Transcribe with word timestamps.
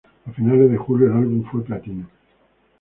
A 0.25 0.31
finales 0.31 0.71
de 0.71 0.77
julio, 0.77 1.05
el 1.05 1.13
álbum 1.13 1.43
fue 1.43 1.63
platino. 1.63 2.09